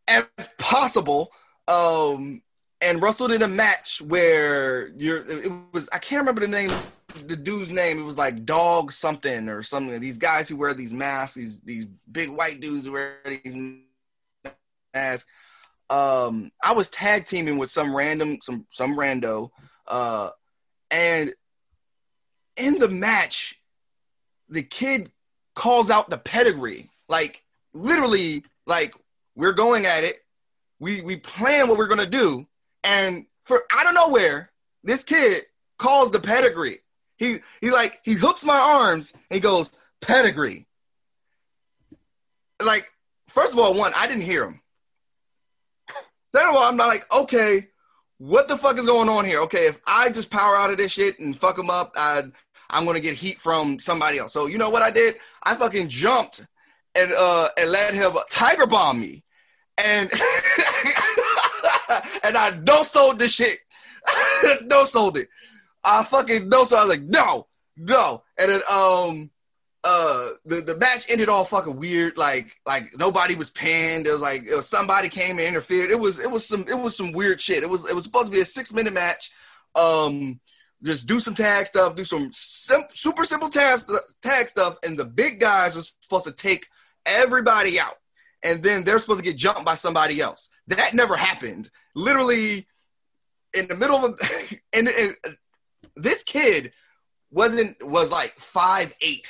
[0.08, 0.28] as
[0.60, 1.32] possible.
[1.68, 2.44] Um
[2.80, 6.70] and wrestled in a match where you're it was I can't remember the name
[7.26, 8.00] the dude's name.
[8.00, 10.00] It was like dog something or something.
[10.00, 13.56] These guys who wear these masks, these these big white dudes who wear these
[14.94, 15.28] masks.
[15.90, 19.52] Um, I was tag teaming with some random some some rando,
[19.88, 20.32] uh,
[20.92, 21.34] and
[22.58, 23.62] in the match,
[24.50, 25.12] the kid
[25.56, 27.44] calls out the pedigree, like
[27.74, 28.94] literally, like
[29.36, 30.18] we're going at it.
[30.80, 32.46] We we plan what we're gonna do,
[32.84, 34.52] and for out of nowhere,
[34.84, 35.46] this kid
[35.78, 36.80] calls the pedigree.
[37.18, 40.68] He he like he hooks my arms and goes pedigree.
[42.64, 42.86] Like
[43.28, 44.62] first of all, one I didn't hear him.
[46.36, 47.68] Second of all, I'm not like okay,
[48.18, 49.42] what the fuck is going on here?
[49.42, 52.24] Okay, if I just power out of this shit and fuck him up, I
[52.70, 54.34] I'm gonna get heat from somebody else.
[54.34, 55.16] So you know what I did?
[55.44, 56.46] I fucking jumped
[56.96, 59.24] and uh and let him tiger bomb me,
[59.84, 60.10] and
[62.24, 63.58] and I no sold the shit,
[64.64, 65.28] no sold it.
[65.88, 67.48] I fucking no so I was like no
[67.78, 69.30] no, and then um
[69.84, 74.08] uh the the match ended all fucking weird like like nobody was pinned.
[74.08, 75.92] It was like it was somebody came and interfered.
[75.92, 77.64] It was it was some it was some weird shit.
[77.64, 79.32] It was it was supposed to be a six minute match.
[79.76, 80.40] Um
[80.84, 83.80] just do some tag stuff, do some sim- super simple tag,
[84.22, 86.68] tag stuff, and the big guys are supposed to take
[87.06, 87.96] everybody out,
[88.44, 90.50] and then they're supposed to get jumped by somebody else.
[90.68, 91.72] That never happened.
[91.96, 92.68] Literally,
[93.58, 95.16] in the middle of a, and, and
[95.98, 96.72] this kid
[97.32, 99.28] wasn't was like five eight,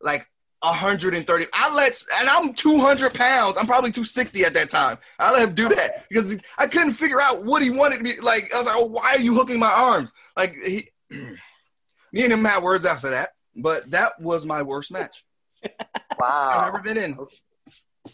[0.00, 0.26] like
[0.60, 1.46] 130.
[1.52, 3.56] I let and I'm 200 pounds.
[3.58, 4.98] I'm probably 260 at that time.
[5.18, 8.20] I let him do that because I couldn't figure out what he wanted to be
[8.20, 8.44] like.
[8.54, 10.12] I was like, oh, why are you hooking my arms?
[10.36, 15.24] Like he, me and him had words after that, but that was my worst match
[16.18, 17.18] Wow, I've ever been in.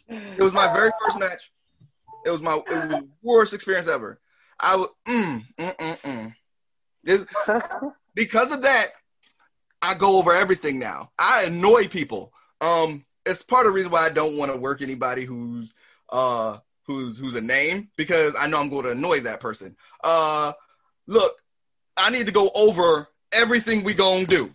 [0.09, 1.53] It was my very first match.
[2.27, 4.19] It was my it was worst experience ever.
[4.59, 6.35] I would mm, mm, mm, mm.
[7.05, 7.27] This,
[8.15, 8.89] because of that,
[9.81, 11.11] I go over everything now.
[11.19, 12.33] I annoy people.
[12.61, 15.75] Um, it's part of the reason why I don't want to work anybody who's
[16.09, 19.77] uh who's who's a name because I know I'm going to annoy that person.
[20.03, 20.53] Uh,
[21.07, 21.41] look,
[21.97, 24.53] I need to go over everything we gonna do,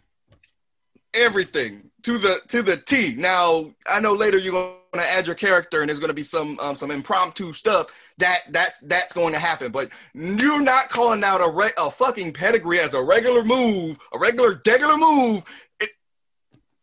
[1.15, 3.15] everything to the to the T.
[3.17, 6.75] Now I know later you're gonna add your character and there's gonna be some um,
[6.75, 7.87] some impromptu stuff
[8.19, 9.71] that that's that's going to happen.
[9.71, 14.19] But you're not calling out a re- a fucking pedigree as a regular move, a
[14.19, 15.43] regular regular move.
[15.79, 15.89] It,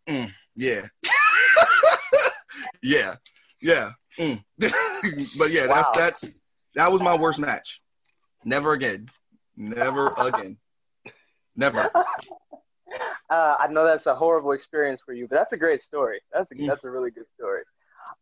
[0.08, 0.86] mm, yeah,
[2.82, 3.14] yeah,
[3.60, 3.90] yeah.
[4.18, 4.42] Mm.
[5.38, 5.92] but yeah, that's Wow.
[5.96, 6.30] that's
[6.76, 7.80] that was my worst match.
[8.44, 9.08] Never again.
[9.56, 10.58] Never again.
[11.56, 11.90] Never.
[13.30, 16.20] Uh, I know that's a horrible experience for you, but that's a great story.
[16.32, 16.66] That's a, Mm.
[16.66, 17.62] that's a really good story.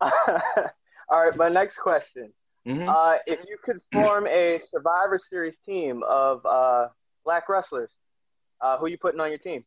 [0.00, 2.32] All right, my next question.
[2.66, 2.88] Mhm.
[2.88, 6.88] Uh, if you could form a Survivor Series team of uh,
[7.24, 7.90] black wrestlers,
[8.60, 9.64] uh, who are you putting on your team?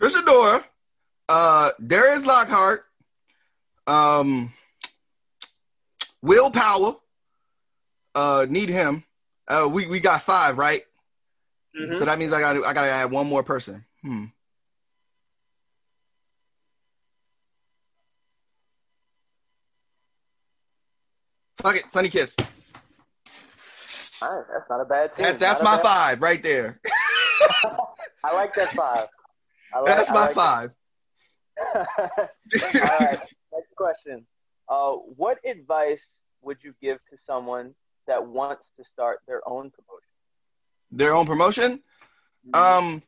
[0.00, 0.62] Trish Adora,
[1.28, 2.84] uh, Darius Lockhart,
[3.86, 4.52] um,
[6.20, 6.96] Will Power,
[8.14, 9.04] uh, need him.
[9.48, 10.82] Uh, we we got five, right?
[11.78, 11.98] Mhm.
[11.98, 13.84] So that means I got to I got to add one more person.
[14.02, 14.26] Hmm.
[21.64, 22.36] Fuck it, Sonny Kiss.
[24.20, 25.24] All right, that's not a bad team.
[25.24, 26.78] That, that's Not my five right there.
[28.22, 29.06] I like that five.
[29.72, 30.74] I like, That's my like five.
[31.56, 31.88] that.
[32.20, 33.18] All right,
[33.50, 34.26] next question.
[34.68, 36.00] Uh, what advice
[36.42, 37.74] would you give to someone
[38.06, 40.04] that wants to start their own promotion?
[40.90, 41.82] Their own promotion.
[42.52, 43.02] Um.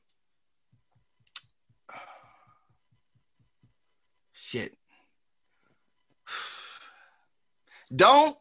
[4.32, 4.74] Shit.
[7.94, 8.36] Don't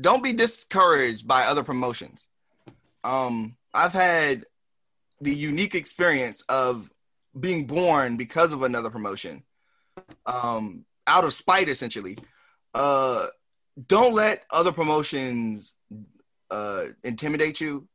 [0.00, 2.28] don't be discouraged by other promotions.
[3.04, 4.46] Um, I've had
[5.20, 6.90] the unique experience of
[7.38, 9.42] being born because of another promotion.
[10.26, 12.18] Um, out of spite, essentially.
[12.74, 13.26] Uh,
[13.86, 15.74] don't let other promotions
[16.50, 17.88] uh intimidate you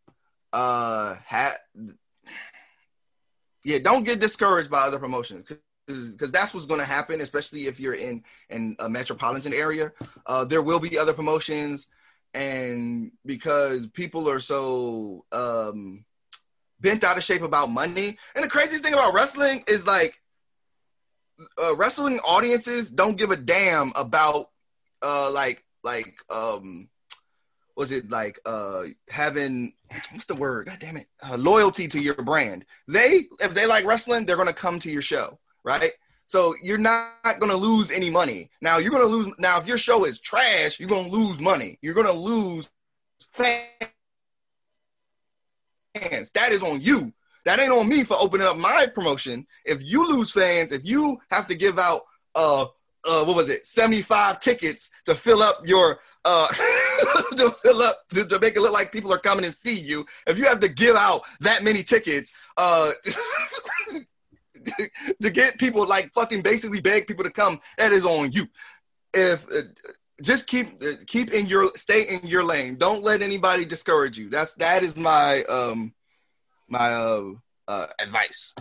[0.54, 1.58] uh ha-
[3.64, 5.52] yeah don't get discouraged by other promotions
[5.88, 9.92] because that's what's going to happen especially if you're in in a metropolitan area.
[10.26, 11.88] Uh there will be other promotions
[12.34, 16.04] and because people are so um
[16.80, 20.22] bent out of shape about money and the craziest thing about wrestling is like
[21.62, 24.48] uh, wrestling audiences don't give a damn about
[25.02, 26.90] uh like like um
[27.76, 29.74] was it like uh having
[30.12, 30.66] what's the word?
[30.66, 31.08] God damn it.
[31.22, 32.66] Uh, loyalty to your brand.
[32.88, 35.92] They if they like wrestling they're gonna come to your show right?
[36.28, 38.50] So you're not gonna lose any money.
[38.62, 41.78] Now you're gonna lose now if your show is trash you're gonna lose money.
[41.82, 42.70] You're gonna lose
[43.32, 43.52] fans.
[46.34, 47.12] That is on you.
[47.46, 49.46] That ain't on me for opening up my promotion.
[49.66, 52.02] If you lose fans if you have to give out
[52.34, 52.68] uh
[53.06, 56.48] uh what was it 75 tickets to fill up your uh
[57.38, 60.06] to fill up to, to make it look like people are coming and see you
[60.28, 62.92] if you have to give out that many tickets uh
[65.22, 68.48] to get people like fucking basically beg people to come that is on you
[69.14, 69.62] if uh,
[70.22, 74.30] just keep uh, keep in your stay in your lane don't let anybody discourage you
[74.30, 75.94] that's that is my um
[76.68, 77.32] my uh,
[77.68, 78.54] uh advice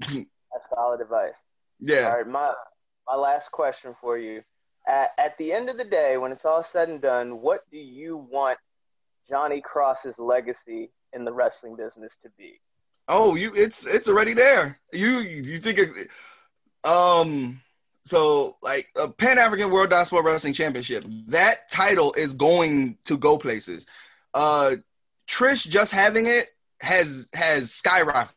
[0.00, 1.32] That's solid advice.
[1.80, 2.52] yeah All right, my
[3.06, 4.42] my last question for you.
[4.88, 7.78] At, at the end of the day, when it's all said and done, what do
[7.78, 8.58] you want
[9.28, 12.60] Johnny Cross's legacy in the wrestling business to be?
[13.08, 14.80] Oh, you it's it's already there.
[14.92, 16.10] You you think it,
[16.88, 17.60] um
[18.04, 21.04] so like a Pan African World Sport Wrestling Championship.
[21.28, 23.86] That title is going to go places.
[24.34, 24.76] Uh
[25.28, 26.46] Trish just having it
[26.80, 28.30] has has skyrocketed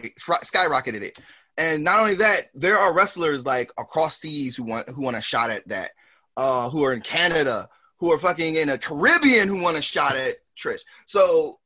[0.00, 1.18] skyrocketed it.
[1.58, 5.22] And not only that, there are wrestlers like across seas who want who want a
[5.22, 5.92] shot at that.
[6.36, 7.68] Uh who are in Canada,
[7.98, 10.80] who are fucking in a Caribbean who want a shot at Trish.
[11.06, 11.59] So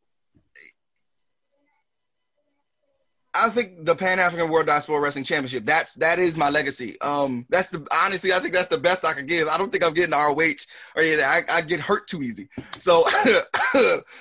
[3.34, 5.64] I think the Pan African World Sport Wrestling Championship.
[5.64, 7.00] That's that is my legacy.
[7.00, 9.48] Um, that's the honestly, I think that's the best I could give.
[9.48, 11.24] I don't think I'm getting ROH or anything.
[11.24, 12.48] I, I get hurt too easy.
[12.78, 13.02] So,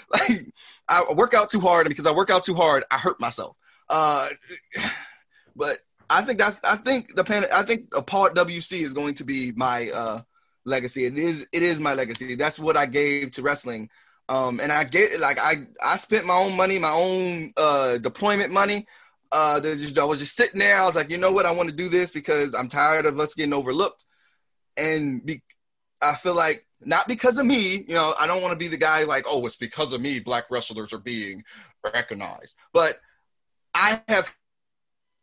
[0.09, 0.53] like,
[0.89, 3.55] I work out too hard, and because I work out too hard, I hurt myself.
[3.89, 4.29] Uh,
[5.55, 9.13] but I think that's I think the pan I think a part WC is going
[9.15, 10.21] to be my uh
[10.65, 11.05] legacy.
[11.05, 12.35] It is it is my legacy.
[12.35, 13.89] That's what I gave to wrestling.
[14.29, 18.51] Um, and I get like I I spent my own money, my own uh deployment
[18.51, 18.87] money.
[19.33, 20.77] Uh, just, I was just sitting there.
[20.77, 21.47] I was like, you know what?
[21.47, 24.05] I want to do this because I'm tired of us getting overlooked,
[24.77, 25.41] and be,
[26.01, 27.77] I feel like not because of me.
[27.87, 30.19] You know, I don't want to be the guy like, oh, it's because of me.
[30.19, 31.43] Black wrestlers are being
[31.83, 32.99] recognized, but
[33.73, 34.35] I have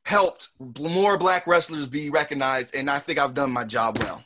[0.05, 4.25] helped more black wrestlers be recognized, and I think I've done my job well.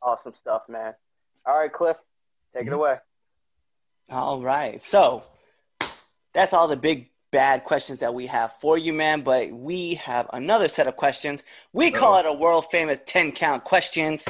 [0.00, 0.94] Awesome stuff, man.
[1.44, 1.96] All right, Cliff,
[2.54, 2.96] take it away.
[4.08, 4.80] All right.
[4.80, 5.24] So
[6.34, 9.22] that's all the big bad questions that we have for you, man.
[9.22, 11.42] But we have another set of questions.
[11.72, 14.24] We call it a world famous 10 count questions.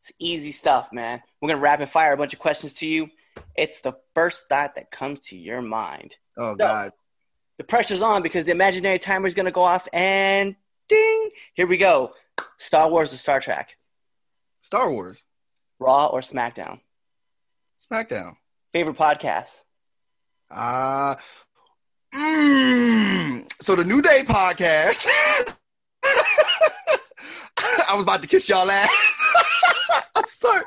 [0.00, 1.22] It's easy stuff, man.
[1.40, 3.10] We're going to rapid fire a bunch of questions to you.
[3.56, 6.16] It's the first thought that comes to your mind.
[6.36, 6.92] Oh So- God,
[7.58, 10.56] The pressure's on because the imaginary timer is going to go off and
[10.88, 11.30] ding.
[11.54, 12.14] Here we go.
[12.58, 13.76] Star Wars or Star Trek?
[14.60, 15.22] Star Wars,
[15.78, 16.80] Raw or SmackDown?
[17.90, 18.36] SmackDown.
[18.72, 19.62] Favorite podcast?
[20.50, 21.16] Uh
[22.14, 25.06] mm, so the New Day podcast.
[27.60, 29.22] I was about to kiss y'all ass.
[30.14, 30.62] I'm sorry.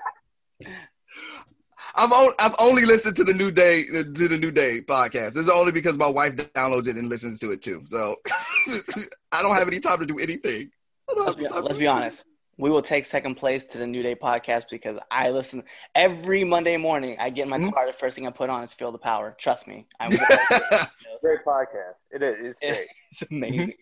[1.96, 5.38] I've only, I've only listened to the New Day to the New Day podcast.
[5.38, 7.82] It's only because my wife downloads it and listens to it too.
[7.86, 8.16] So
[9.32, 10.72] I don't have any time to do anything.
[11.16, 12.24] Let's be, let's be honest.
[12.62, 15.64] We will take second place to the New Day podcast because I listen
[15.96, 17.18] every Monday morning.
[17.20, 17.74] I get in my Mhm.
[17.74, 17.88] car.
[17.88, 19.36] The first thing I put on is Feel the Power.
[19.40, 19.88] Trust me.
[20.00, 20.10] I'm.
[21.22, 21.96] Great podcast.
[22.12, 22.36] It is.
[22.40, 22.88] It's great.
[23.12, 23.74] it's amazing.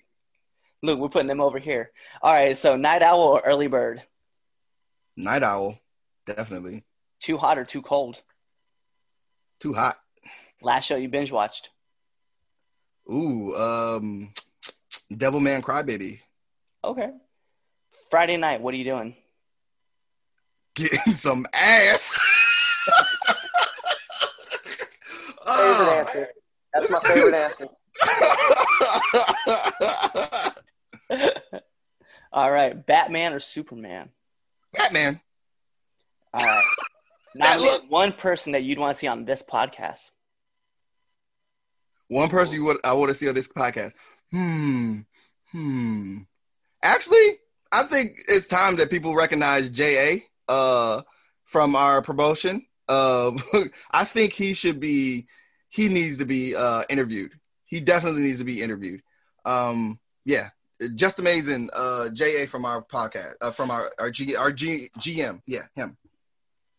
[0.81, 1.91] Look, we're putting them over here.
[2.21, 2.55] All right.
[2.55, 4.01] So, night owl or early bird?
[5.17, 5.77] Night owl,
[6.25, 6.85] definitely.
[7.19, 8.21] Too hot or too cold?
[9.59, 9.97] Too hot.
[10.61, 11.69] Last show you binge watched?
[13.11, 14.33] Ooh, um,
[15.11, 16.21] Devilman Crybaby.
[16.81, 17.11] Okay.
[18.09, 19.15] Friday night, what are you doing?
[20.75, 22.17] Getting some ass.
[25.45, 26.05] Favorite Oh.
[26.07, 26.27] answer.
[26.73, 27.67] That's my favorite answer.
[32.31, 32.85] All right.
[32.85, 34.09] Batman or Superman?
[34.73, 35.19] Batman.
[36.33, 36.63] All right.
[37.35, 40.09] Now, look- one person that you'd want to see on this podcast.
[42.07, 43.93] One person you would I want to see on this podcast.
[44.31, 45.01] Hmm.
[45.51, 46.17] Hmm.
[46.81, 47.37] Actually,
[47.71, 50.17] I think it's time that people recognize JA
[50.47, 51.01] uh
[51.45, 52.65] from our promotion.
[52.87, 53.39] Um
[53.91, 55.27] I think he should be
[55.69, 57.33] he needs to be uh interviewed.
[57.65, 59.01] He definitely needs to be interviewed.
[59.45, 60.49] Um yeah.
[60.95, 65.41] Just amazing uh JA from our podcast uh, from our our G our G, GM.
[65.45, 65.97] Yeah, him.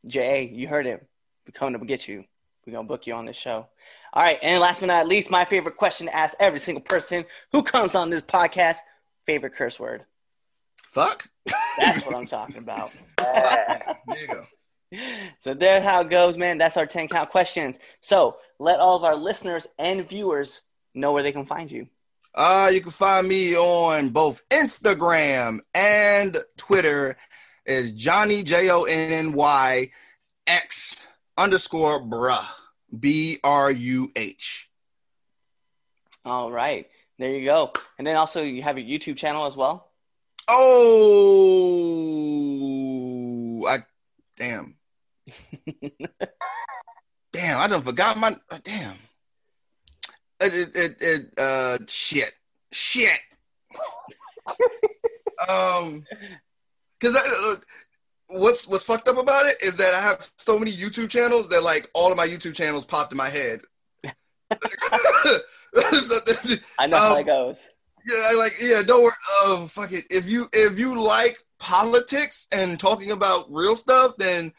[0.06, 1.06] J.A., you heard it.
[1.46, 2.24] We're coming to get you.
[2.66, 3.66] We're going to book you on this show.
[4.12, 4.38] All right.
[4.42, 7.94] And last but not least, my favorite question to ask every single person who comes
[7.94, 8.78] on this podcast
[9.26, 10.04] favorite curse word.
[10.90, 11.28] Fuck.
[11.78, 12.90] That's what I'm talking about.
[13.18, 14.44] There you go.
[15.38, 16.58] So there's how it goes, man.
[16.58, 17.78] That's our 10 count questions.
[18.00, 20.62] So let all of our listeners and viewers
[20.96, 21.86] know where they can find you.
[22.34, 27.16] Uh, you can find me on both Instagram and Twitter
[27.64, 29.90] is Johnny J O N N Y
[30.48, 31.06] X
[31.38, 32.44] underscore bruh
[32.98, 34.68] B R U H.
[36.24, 36.88] All right.
[37.18, 37.72] There you go.
[37.98, 39.89] And then also you have your YouTube channel as well.
[40.52, 41.96] Oh,
[43.68, 43.78] I
[44.36, 44.74] damn,
[47.32, 48.96] damn, I done forgot my uh, damn.
[50.40, 52.32] It, it, it, it uh shit,
[52.72, 53.20] shit.
[55.48, 56.04] um,
[56.98, 57.56] because uh,
[58.28, 61.62] what's what's fucked up about it is that I have so many YouTube channels that
[61.62, 63.60] like all of my YouTube channels popped in my head.
[66.78, 67.68] I know how Um, it goes.
[68.06, 69.12] Yeah, like yeah, don't worry.
[69.46, 70.04] Um, fuck it.
[70.10, 74.52] If you if you like politics and talking about real stuff, then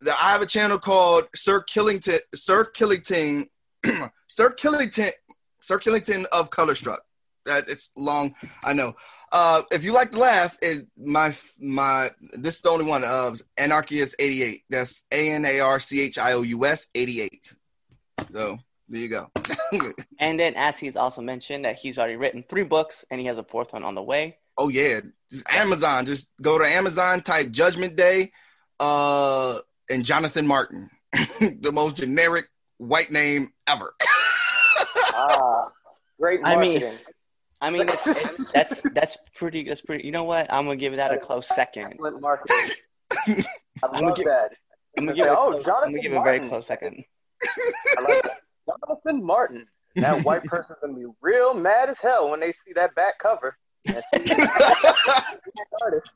[0.00, 3.48] the, I have a channel called Sir Killington, Sir Killington,
[4.28, 5.12] Sir Killington,
[5.60, 6.98] Sir Killington of Colorstruck.
[7.46, 8.94] That it's long, I know.
[9.32, 13.40] Uh, if you like to laugh, it, my my this is the only one of
[13.58, 14.64] Anarchious eighty eight.
[14.68, 17.54] That's A N A R C H I O U S eighty eight.
[18.32, 18.58] So
[18.90, 19.30] there you go.
[20.18, 23.38] And then, as he's also mentioned, that he's already written three books and he has
[23.38, 24.36] a fourth one on the way.
[24.58, 26.04] Oh yeah, just Amazon.
[26.04, 28.32] Just go to Amazon, type Judgment Day,
[28.80, 30.90] uh, and Jonathan Martin,
[31.40, 33.92] the most generic white name ever.
[35.12, 35.70] Ah,
[36.18, 36.98] great I mean-
[37.62, 39.64] I mean, it's, it's, that's that's pretty.
[39.64, 40.06] That's pretty.
[40.06, 40.50] You know what?
[40.50, 41.92] I'm gonna give that a close second.
[41.92, 42.56] Excellent marketing.
[43.28, 44.52] I gonna give- that.
[44.98, 45.30] I'm gonna give it.
[45.30, 47.04] A Oh, close, I'm gonna give it a very close second.
[47.42, 48.30] I like that.
[48.86, 49.66] Jonathan Martin.
[49.96, 53.56] that white person's gonna be real mad as hell when they see that back cover.
[55.82, 56.10] artist.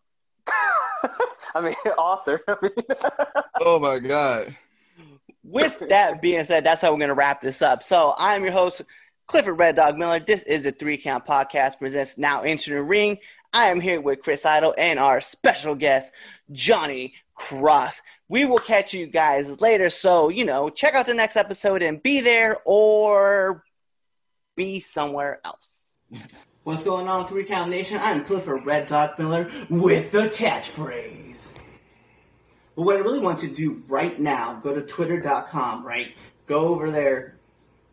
[1.55, 2.40] I mean, author.
[3.61, 4.57] Oh my god.
[5.42, 7.82] With that being said, that's how we're going to wrap this up.
[7.82, 8.82] So I'm your host,
[9.26, 10.18] Clifford Red Dog Miller.
[10.18, 13.18] This is the Three Count Podcast presents Now Entering the Ring.
[13.55, 16.11] I am here with Chris Idol and our special guest,
[16.50, 18.02] Johnny Cross.
[18.28, 19.90] We will catch you guys later.
[19.90, 23.62] So, you know, check out the next episode and be there or
[24.57, 25.96] be somewhere else.
[26.64, 27.96] What's going on, Three Count Nation?
[28.00, 31.36] I'm Clifford Red Dog Miller with the catchphrase.
[32.74, 36.09] But what I really want to do right now, go to twitter.com, right?
[36.46, 37.36] Go over there,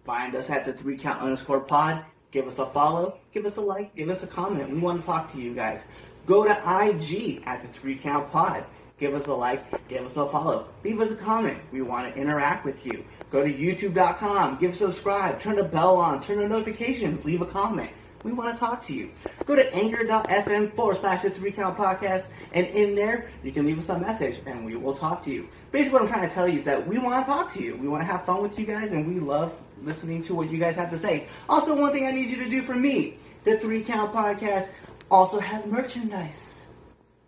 [0.05, 3.61] find us at the three count underscore pod, give us a follow, give us a
[3.61, 4.69] like, give us a comment.
[4.69, 5.83] We want to talk to you guys.
[6.25, 8.65] Go to IG at the three count pod.
[8.99, 11.57] Give us a like, give us a follow, leave us a comment.
[11.71, 13.03] We want to interact with you.
[13.31, 17.89] Go to youtube.com, give subscribe, turn the bell on, turn the notifications, leave a comment.
[18.23, 19.09] We want to talk to you.
[19.45, 23.79] Go to anchor.fm forward slash the three count podcast, and in there, you can leave
[23.79, 25.47] us a message and we will talk to you.
[25.71, 27.75] Basically, what I'm trying to tell you is that we want to talk to you.
[27.77, 30.57] We want to have fun with you guys, and we love listening to what you
[30.57, 31.27] guys have to say.
[31.49, 34.69] Also, one thing I need you to do for me the three count podcast
[35.09, 36.63] also has merchandise.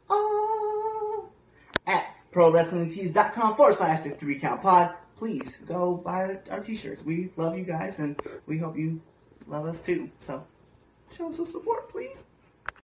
[0.10, 1.30] Oh,
[1.88, 4.96] at prowrestlingtees.com forward slash the three count pod.
[5.18, 7.04] Please go buy our t shirts.
[7.04, 9.02] We love you guys, and we hope you
[9.48, 10.10] love us too.
[10.20, 10.46] So,
[11.16, 12.24] show us some support, please.